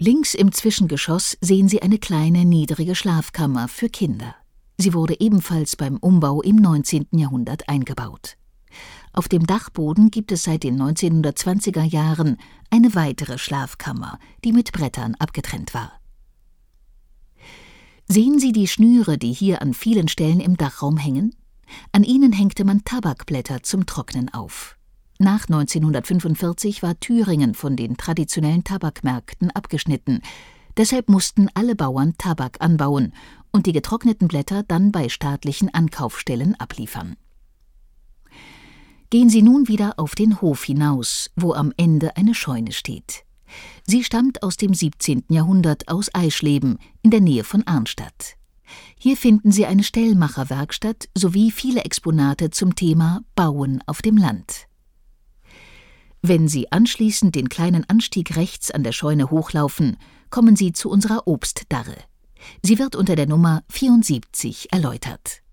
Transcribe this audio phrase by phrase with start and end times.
[0.00, 4.34] Links im Zwischengeschoss sehen Sie eine kleine niedrige Schlafkammer für Kinder.
[4.76, 7.06] Sie wurde ebenfalls beim Umbau im 19.
[7.12, 8.36] Jahrhundert eingebaut.
[9.12, 12.38] Auf dem Dachboden gibt es seit den 1920er Jahren
[12.70, 15.92] eine weitere Schlafkammer, die mit Brettern abgetrennt war.
[18.08, 21.36] Sehen Sie die Schnüre, die hier an vielen Stellen im Dachraum hängen?
[21.92, 24.76] An ihnen hängte man Tabakblätter zum Trocknen auf.
[25.18, 30.20] Nach 1945 war Thüringen von den traditionellen Tabakmärkten abgeschnitten.
[30.76, 33.12] Deshalb mussten alle Bauern Tabak anbauen
[33.52, 37.16] und die getrockneten Blätter dann bei staatlichen Ankaufstellen abliefern.
[39.10, 43.24] Gehen Sie nun wieder auf den Hof hinaus, wo am Ende eine Scheune steht.
[43.86, 45.26] Sie stammt aus dem 17.
[45.28, 48.34] Jahrhundert aus Eischleben in der Nähe von Arnstadt.
[48.98, 54.66] Hier finden Sie eine Stellmacherwerkstatt sowie viele Exponate zum Thema Bauen auf dem Land.
[56.26, 59.98] Wenn Sie anschließend den kleinen Anstieg rechts an der Scheune hochlaufen,
[60.30, 61.98] kommen Sie zu unserer Obstdarre.
[62.62, 65.43] Sie wird unter der Nummer 74 erläutert